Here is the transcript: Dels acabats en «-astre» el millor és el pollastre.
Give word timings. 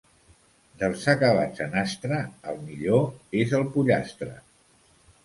Dels 0.83 1.01
acabats 1.11 1.61
en 1.65 1.75
«-astre» 1.81 2.21
el 2.53 2.57
millor 2.71 3.05
és 3.43 3.55
el 3.59 3.67
pollastre. 3.77 4.31